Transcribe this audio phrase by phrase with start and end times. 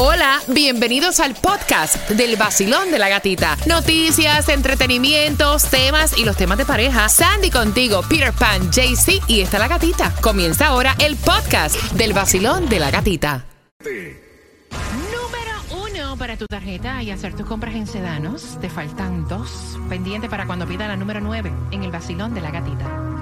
[0.00, 3.56] Hola, bienvenidos al podcast del vacilón de la gatita.
[3.66, 7.08] Noticias, entretenimientos, temas y los temas de pareja.
[7.08, 10.14] Sandy contigo, Peter Pan, JC y está la gatita.
[10.20, 13.44] Comienza ahora el podcast del vacilón de la gatita.
[13.82, 18.56] Número uno para tu tarjeta y hacer tus compras en Sedanos.
[18.60, 19.50] Te faltan dos.
[19.88, 23.17] Pendiente para cuando pida la número nueve en el vacilón de la gatita.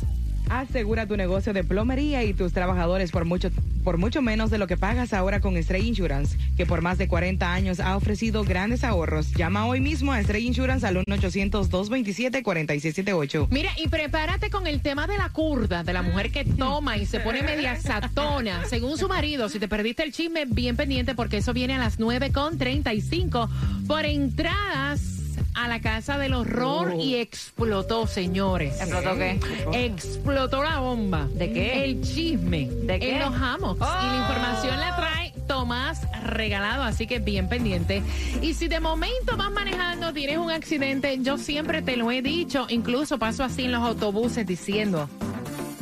[0.50, 3.50] Asegura tu negocio de plomería y tus trabajadores por mucho
[3.86, 7.08] por mucho menos de lo que pagas ahora con Stray Insurance, que por más de
[7.08, 9.32] 40 años ha ofrecido grandes ahorros.
[9.34, 13.48] Llama hoy mismo a Stray Insurance al 1-800-227-4678.
[13.52, 17.06] Mira, y prepárate con el tema de la curda, de la mujer que toma y
[17.06, 18.66] se pone media satona.
[18.66, 22.00] Según su marido, si te perdiste el chisme, bien pendiente porque eso viene a las
[22.00, 25.15] 9.35 por entradas
[25.56, 28.80] a la casa del horror y explotó, señores.
[28.80, 29.40] ¿Explotó qué?
[29.74, 31.28] Explotó la bomba.
[31.34, 31.84] ¿De qué?
[31.86, 32.70] El chisme.
[32.70, 33.14] ¿De qué?
[33.14, 33.80] En los hammocks.
[33.80, 38.02] Y la información la trae Tomás Regalado, así que bien pendiente.
[38.42, 42.66] Y si de momento vas manejando, tienes un accidente, yo siempre te lo he dicho,
[42.70, 45.10] incluso paso así en los autobuses diciendo,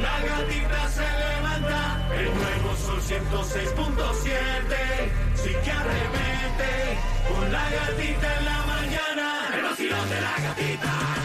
[0.00, 5.29] La gatita se levanta, el nuevo sol 106.7, sí
[5.62, 6.98] que arremete,
[7.28, 11.19] con la gatita en la mañana, el vacilón de la gatita.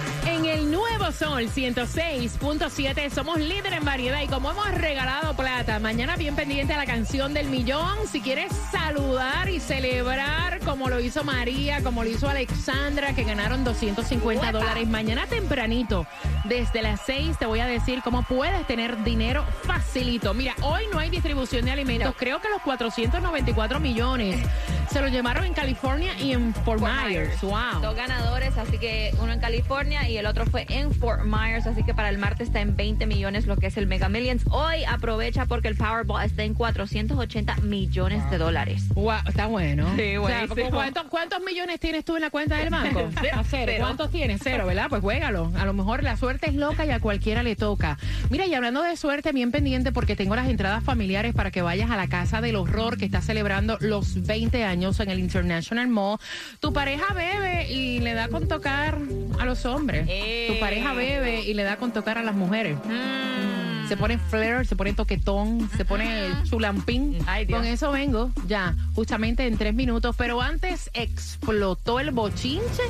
[1.18, 6.78] Sol 106.7 somos líder en variedad y como hemos regalado plata, mañana bien pendiente a
[6.78, 8.06] la canción del millón.
[8.12, 13.64] Si quieres saludar y celebrar como lo hizo María, como lo hizo Alexandra, que ganaron
[13.64, 16.06] 250 dólares, mañana tempranito,
[16.44, 20.34] desde las 6 te voy a decir cómo puedes tener dinero facilito.
[20.34, 24.46] Mira, hoy no hay distribución de alimentos, creo que los 494 millones
[24.92, 27.42] se los llevaron en California y en Fort, Myers.
[27.42, 27.82] Wow.
[27.82, 31.84] Dos ganadores, así que uno en California y el otro fue en Fort Myers, así
[31.84, 34.44] que para el martes está en 20 millones lo que es el Mega Millions.
[34.52, 38.84] Hoy aprovecha porque el Powerball está en 480 millones de dólares.
[38.94, 39.88] Wow, está bueno.
[39.96, 40.70] Sí, O sea, buenísimo.
[40.72, 43.10] ¿cuántos, cuántos millones tienes tú en la cuenta del banco?
[43.20, 43.38] Cero.
[43.40, 43.64] A cero.
[43.66, 43.78] Cero.
[43.80, 44.42] ¿Cuántos tienes?
[44.44, 44.88] Cero, ¿verdad?
[44.90, 45.52] Pues juégalo.
[45.58, 47.98] A lo mejor la suerte es loca y a cualquiera le toca.
[48.30, 51.90] Mira, y hablando de suerte, bien pendiente porque tengo las entradas familiares para que vayas
[51.90, 56.20] a la Casa del Horror que está celebrando los 20 años en el International Mall.
[56.60, 59.00] Tu pareja bebe y le da con tocar
[59.40, 60.06] a los hombres.
[60.10, 60.48] Eh.
[60.50, 62.78] Tu pareja bebe y le da con tocar a las mujeres.
[62.84, 63.88] Mm.
[63.88, 67.20] Se pone flare, se pone toquetón, se pone chulampín.
[67.26, 67.60] Ay, Dios.
[67.60, 70.16] Con eso vengo ya, justamente en tres minutos.
[70.18, 72.84] Pero antes explotó el bochinche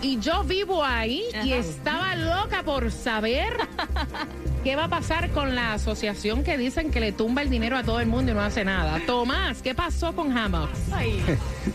[0.00, 3.52] y yo vivo ahí y estaba loca por saber
[4.64, 7.82] ¿qué va a pasar con la asociación que dicen que le tumba el dinero a
[7.82, 9.00] todo el mundo y no hace nada?
[9.06, 10.78] Tomás, ¿qué pasó con Hammocks?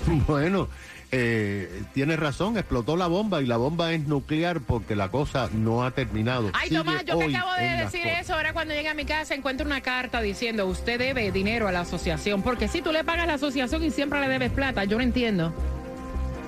[0.27, 0.67] bueno,
[1.11, 5.83] eh, tienes razón, explotó la bomba y la bomba es nuclear porque la cosa no
[5.83, 6.49] ha terminado.
[6.53, 9.35] Ay, Sigue Tomás, yo que acabo de decir eso, ahora cuando llegue a mi casa
[9.35, 13.23] encuentro una carta diciendo usted debe dinero a la asociación, porque si tú le pagas
[13.23, 15.53] a la asociación y siempre le debes plata, yo no entiendo.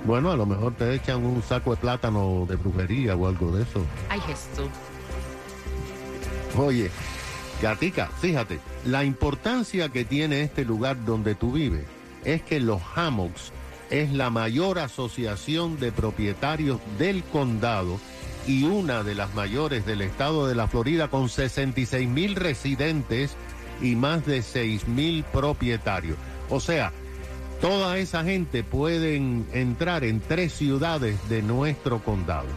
[0.05, 3.63] Bueno, a lo mejor te echan un saco de plátano de brujería o algo de
[3.63, 3.83] eso.
[4.09, 4.69] Ay, Jesús.
[6.57, 6.89] Oye,
[7.61, 11.85] Gatica, fíjate, la importancia que tiene este lugar donde tú vives
[12.23, 13.51] es que los Hammocks
[13.89, 17.99] es la mayor asociación de propietarios del condado
[18.47, 23.35] y una de las mayores del estado de la Florida con 66 mil residentes
[23.81, 26.17] y más de 6 mil propietarios.
[26.49, 26.91] O sea,
[27.61, 32.47] toda esa gente pueden entrar en tres ciudades de nuestro condado.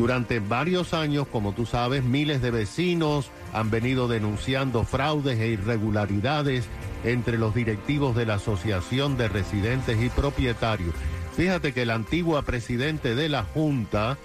[0.00, 6.64] Durante varios años, como tú sabes, miles de vecinos han venido denunciando fraudes e irregularidades
[7.04, 10.94] entre los directivos de la Asociación de Residentes y Propietarios.
[11.36, 14.16] Fíjate que la antigua presidente de la Junta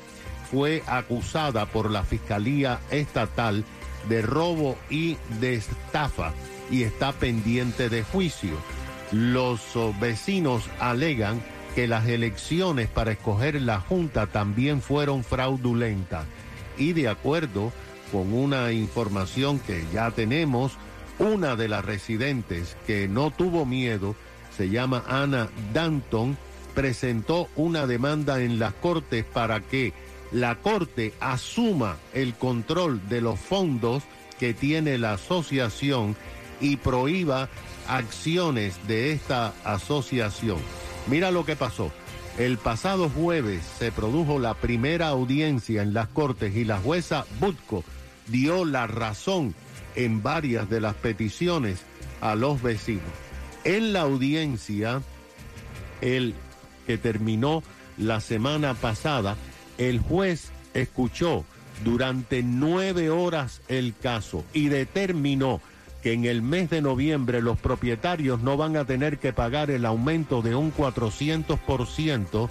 [0.49, 3.65] fue acusada por la Fiscalía Estatal
[4.07, 6.31] de robo y de estafa
[6.71, 8.53] y está pendiente de juicio.
[9.11, 11.41] Los oh, vecinos alegan
[11.75, 16.25] que las elecciones para escoger la Junta también fueron fraudulentas
[16.77, 17.71] y de acuerdo
[18.11, 20.73] con una información que ya tenemos,
[21.19, 24.15] una de las residentes que no tuvo miedo,
[24.55, 26.37] se llama Ana Danton,
[26.73, 29.93] presentó una demanda en las cortes para que
[30.31, 34.03] la corte asuma el control de los fondos
[34.39, 36.15] que tiene la asociación
[36.59, 37.49] y prohíba
[37.87, 40.59] acciones de esta asociación.
[41.07, 41.91] Mira lo que pasó.
[42.37, 47.83] El pasado jueves se produjo la primera audiencia en las cortes y la jueza Butko
[48.27, 49.55] dio la razón
[49.95, 51.79] en varias de las peticiones
[52.21, 53.03] a los vecinos.
[53.63, 55.01] En la audiencia,
[56.01, 56.35] el
[56.85, 57.63] que terminó
[57.97, 59.37] la semana pasada,
[59.77, 61.45] el juez escuchó
[61.83, 65.61] durante nueve horas el caso y determinó
[66.05, 69.87] que en el mes de noviembre los propietarios no van a tener que pagar el
[69.87, 72.47] aumento de un 400%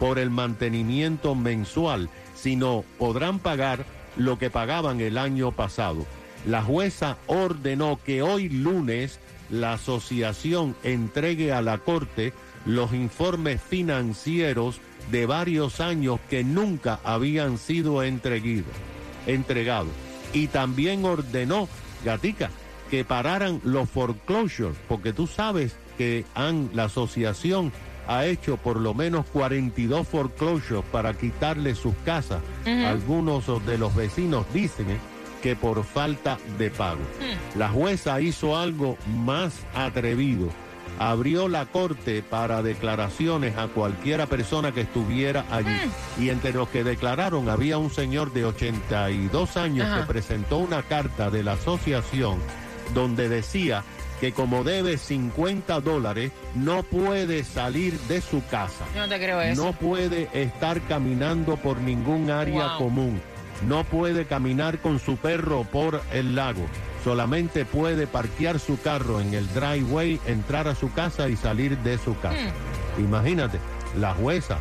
[0.00, 3.84] por el mantenimiento mensual, sino podrán pagar
[4.16, 6.06] lo que pagaban el año pasado.
[6.46, 9.20] La jueza ordenó que hoy lunes
[9.50, 12.32] la asociación entregue a la Corte
[12.64, 14.80] los informes financieros
[15.12, 19.92] de varios años que nunca habían sido entregados.
[20.32, 21.68] Y también ordenó,
[22.02, 22.48] Gatica,
[22.90, 27.72] que pararan los foreclosures, porque tú sabes que han, la asociación
[28.06, 32.42] ha hecho por lo menos 42 foreclosures para quitarle sus casas.
[32.66, 34.98] Algunos de los vecinos dicen eh,
[35.42, 37.02] que por falta de pago.
[37.56, 40.48] La jueza hizo algo más atrevido.
[40.98, 45.76] Abrió la corte para declaraciones a cualquiera persona que estuviera allí.
[46.20, 51.30] Y entre los que declararon había un señor de 82 años que presentó una carta
[51.30, 52.38] de la asociación
[52.92, 53.82] donde decía
[54.20, 58.84] que como debe 50 dólares no puede salir de su casa.
[58.94, 59.64] No te creo eso.
[59.64, 62.78] No puede estar caminando por ningún área Wow.
[62.78, 63.20] común.
[63.66, 66.66] No puede caminar con su perro por el lago.
[67.02, 71.98] Solamente puede parquear su carro en el driveway, entrar a su casa y salir de
[71.98, 72.36] su casa.
[72.98, 73.04] Hmm.
[73.04, 73.58] Imagínate,
[73.98, 74.58] la jueza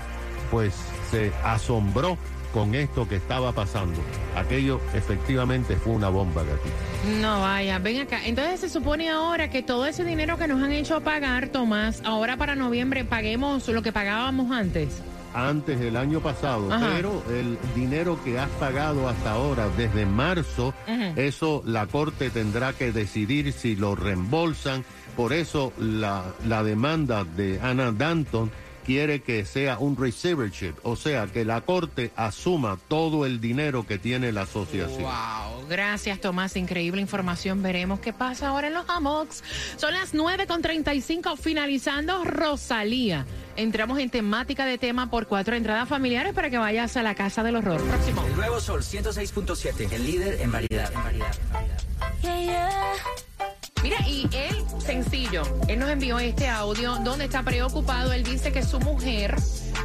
[0.51, 0.74] pues
[1.10, 2.18] se asombró
[2.54, 4.00] con esto que estaba pasando.
[4.36, 7.20] Aquello efectivamente fue una bomba, gatito.
[7.20, 8.26] No vaya, ven acá.
[8.26, 12.38] Entonces se supone ahora que todo ese dinero que nos han hecho pagar, Tomás, ahora
[12.38, 15.02] para noviembre paguemos lo que pagábamos antes.
[15.34, 16.92] antes del año pasado, Ajá.
[16.96, 20.76] pero el dinero que has pagado hasta ahora, desde marzo,
[21.16, 24.86] eso la Corte tendrá que decidir si lo reembolsan.
[25.18, 28.52] Por eso la, la demanda de Anna Danton
[28.86, 33.98] quiere que sea un receivership, o sea, que la Corte asuma todo el dinero que
[33.98, 35.04] tiene la asociación.
[35.04, 37.63] Wow, gracias Tomás, increíble información.
[37.63, 39.44] Veremos qué pasa ahora en los Amox.
[39.78, 43.25] Son las 9 con 35, finalizando Rosalía.
[43.56, 47.44] Entramos en temática de tema por cuatro entradas familiares para que vayas a la casa
[47.44, 47.82] del horror.
[47.82, 48.25] Próximo.
[48.25, 50.92] El nuevo Sol 106.7, el líder en variedad.
[50.92, 51.82] En variedad, en variedad.
[52.22, 53.53] Yeah, yeah.
[53.84, 58.13] Mira, y él, sencillo, él nos envió este audio donde está preocupado.
[58.13, 59.36] Él dice que su mujer,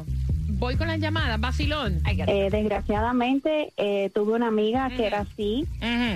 [0.64, 1.42] Voy con las llamadas,
[2.16, 5.68] que- Eh, desgraciadamente eh, tuve una amiga que era así.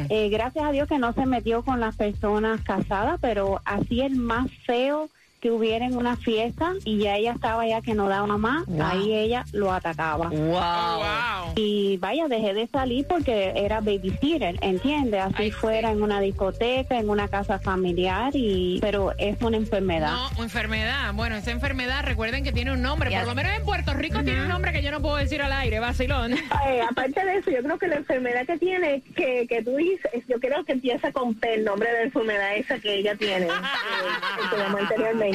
[0.07, 4.15] Eh, gracias a Dios que no se metió con las personas casadas, pero así el
[4.15, 8.37] más feo que hubiera en una fiesta y ya ella estaba ya que no daba
[8.37, 10.29] más, ahí ella lo atacaba.
[10.33, 11.53] Oh, wow.
[11.55, 15.21] Y vaya, dejé de salir porque era babysitter, ¿entiendes?
[15.21, 15.95] Así Ay, fuera sí.
[15.95, 20.11] en una discoteca, en una casa familiar, y pero es una enfermedad.
[20.11, 21.13] No, enfermedad.
[21.13, 23.09] Bueno, esa enfermedad, recuerden que tiene un nombre.
[23.09, 23.19] Yes.
[23.19, 25.51] Por lo menos en Puerto Rico tiene un nombre que yo no puedo decir al
[25.51, 26.33] aire, Basilón.
[26.33, 30.23] Eh, aparte de eso, yo creo que la enfermedad que tiene, que, que tú dices,
[30.27, 33.45] yo creo que empieza con P, el nombre de la enfermedad esa que ella tiene,
[33.45, 33.49] eh,
[34.51, 34.79] que llamó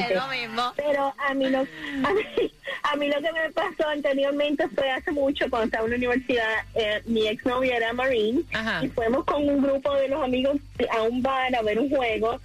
[0.01, 0.13] anteriormente.
[0.13, 0.73] es lo mismo.
[0.75, 2.51] Pero a mí, lo, a, mí,
[2.83, 6.49] a mí lo que me pasó anteriormente fue hace mucho, cuando estaba en la universidad,
[6.75, 8.83] eh, mi exnovia era Marine, Ajá.
[8.83, 10.57] y fuimos con un grupo de los amigos
[10.91, 12.39] a un bar a ver un juego,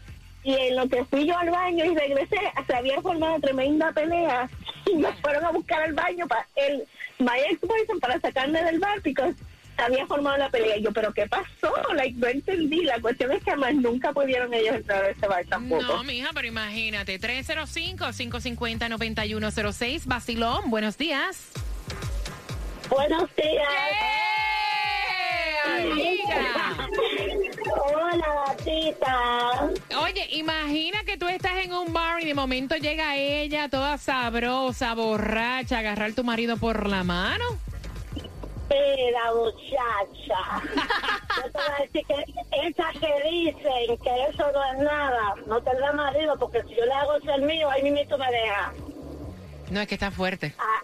[0.45, 4.49] y en lo que fui yo al baño y regresé, se había formado tremenda pelea,
[4.87, 6.85] y nos fueron a buscar al baño para el
[7.19, 9.00] my ex-boyfriend para sacarme del bar,
[9.78, 10.76] había formado la pelea.
[10.76, 11.73] Y yo, ¿pero qué pasó?
[11.94, 12.85] Like, no entendí.
[12.85, 15.80] La cuestión es que más nunca pudieron ellos entrar a ese bar tampoco.
[15.82, 17.18] No, mija, pero imagínate.
[17.20, 20.04] 305-550-9106.
[20.06, 21.52] Basilón, buenos días.
[22.88, 23.68] Buenos días.
[25.66, 26.88] amiga!
[27.76, 29.70] Hola, gatita.
[30.00, 34.94] Oye, imagina que tú estás en un bar y de momento llega ella toda sabrosa,
[34.94, 37.44] borracha, a agarrar tu marido por la mano.
[38.71, 40.63] Mira, muchacha.
[41.37, 45.61] Yo te voy a decir que esas que dicen que eso no es nada, no
[45.63, 48.73] tendrá marido, porque si yo le hago eso el mío, ahí mismo me deja.
[49.71, 50.55] No, es que está fuerte.
[50.59, 50.81] Ah,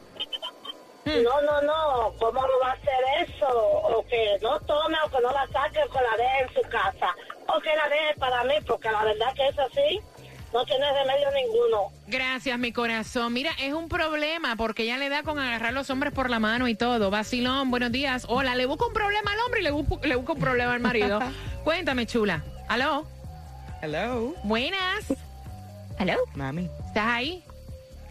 [1.07, 3.47] No, no, no, ¿cómo no va a hacer eso?
[3.49, 6.63] O que no tome o que no la saque o que la deje en su
[6.71, 7.15] casa.
[7.55, 10.01] O que la deje para mí, porque la verdad que es así,
[10.55, 11.91] no tiene remedio ninguno.
[12.07, 13.33] Gracias, mi corazón.
[13.33, 16.69] Mira, es un problema porque ella le da con agarrar los hombres por la mano
[16.69, 17.11] y todo.
[17.11, 18.25] Vacilón, buenos días.
[18.29, 20.81] Hola, le busco un problema al hombre y le busco, le busco un problema al
[20.81, 21.19] marido.
[21.65, 22.45] Cuéntame, chula.
[22.69, 23.05] ¿Aló?
[23.83, 24.37] Hello.
[24.45, 25.13] Buenas.
[25.99, 26.19] ¿Aló?
[26.37, 26.71] Mami.
[26.87, 27.45] ¿Estás ahí?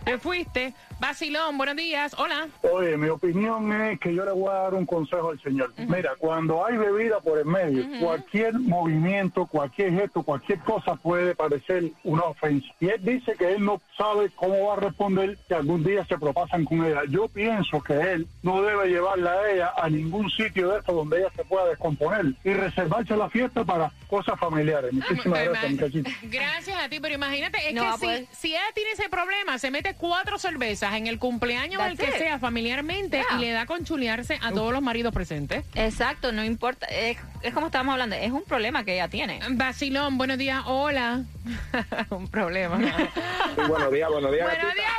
[0.03, 0.73] ¿Te fuiste?
[1.00, 2.15] Vacilón, buenos días.
[2.17, 2.47] Hola.
[2.62, 5.73] Oye, mi opinión es que yo le voy a dar un consejo al señor.
[5.77, 11.91] Mira, cuando hay bebida por el medio, cualquier movimiento, cualquier gesto, cualquier cosa puede parecer
[12.03, 12.67] una ofensa.
[12.79, 16.17] Y él dice que él no sabe cómo va a responder que algún día se
[16.17, 17.01] propasan con ella.
[17.09, 21.19] Yo pienso que él no debe llevarla a ella a ningún sitio de esto donde
[21.19, 24.93] ella se pueda descomponer y reservarse la fiesta para cosas familiares.
[24.93, 26.09] Muchísimas Pero gracias, muchachito.
[26.23, 29.71] Gracias a ti, pero imagínate, es No que si, si ella tiene ese problema, se
[29.71, 32.17] mete cuatro cervezas en el cumpleaños o el que it.
[32.17, 33.37] sea familiarmente Yeah.
[33.37, 35.63] y le da con chulearse a todos los maridos presentes.
[35.75, 36.85] Exacto, no importa.
[36.87, 39.39] Es, es como estábamos hablando, es un problema que ella tiene.
[39.51, 41.23] Vacilón, buenos días, hola.
[42.09, 42.77] un problema.
[43.55, 44.09] buenos días.
[44.09, 44.92] Buenos días, buenos días,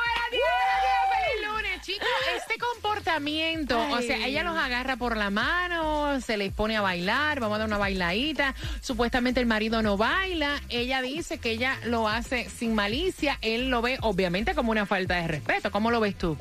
[3.92, 7.58] O sea, ella los agarra por la mano, se les pone a bailar, vamos a
[7.60, 8.54] dar una bailadita.
[8.80, 10.60] Supuestamente el marido no baila.
[10.68, 13.38] Ella dice que ella lo hace sin malicia.
[13.42, 15.70] Él lo ve, obviamente, como una falta de respeto.
[15.70, 16.36] ¿Cómo lo ves tú?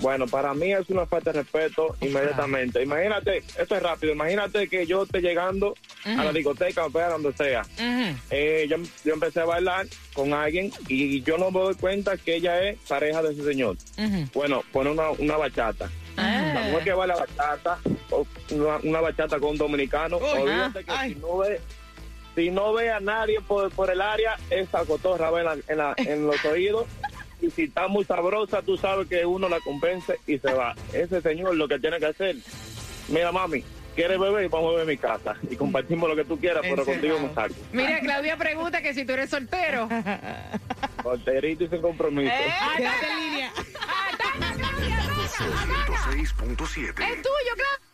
[0.00, 2.82] Bueno, para mí es una falta de respeto inmediatamente.
[2.82, 5.74] Imagínate, esto es rápido, imagínate que yo esté llegando
[6.04, 7.62] a la discoteca o sea, donde sea.
[8.30, 12.36] Eh, yo, yo empecé a bailar con alguien y yo no me doy cuenta que
[12.36, 13.76] ella es pareja de ese señor.
[14.34, 15.90] Bueno, pone una, una bachata.
[16.54, 17.78] La mujer que baila bachata,
[18.10, 21.60] o una, una bachata con un dominicano, Uy, olvídate que si no ve
[22.34, 25.94] si no ve a nadie por, por el área, esa cotorra en, la- en, la-
[25.96, 26.86] en los oídos.
[27.40, 30.74] Y si está muy sabrosa, tú sabes que uno la convence y se va.
[30.92, 32.36] Ese señor lo que tiene que hacer,
[33.08, 33.62] mira mami,
[33.94, 34.48] ¿quieres beber?
[34.48, 35.36] Vamos a beber en mi casa.
[35.50, 37.56] Y compartimos lo que tú quieras, pero contigo no salgo.
[37.72, 39.88] Mira, Claudia pregunta que si tú eres soltero.
[41.02, 42.32] Solterito y sin compromiso.
[42.76, 43.52] Quédate en línea.
[45.36, 45.52] Sol
[46.26, 46.88] 106.7.
[46.88, 47.87] Es tuyo, Claudia.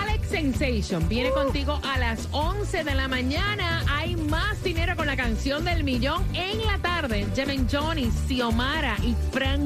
[0.00, 3.82] Alex Sensation viene contigo a las 11 de la mañana.
[3.90, 7.26] Hay más dinero con la canción del millón en la tarde.
[7.34, 9.62] Jemen Johnny, Xiomara y Frank